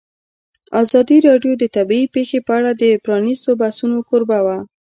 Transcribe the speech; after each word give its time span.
ازادي 0.81 1.17
راډیو 1.27 1.53
د 1.57 1.63
طبیعي 1.75 2.05
پېښې 2.15 2.39
په 2.47 2.51
اړه 2.59 2.71
د 2.81 2.83
پرانیستو 3.05 3.49
بحثونو 3.61 3.97
کوربه 4.09 4.39
وه. 4.45 4.57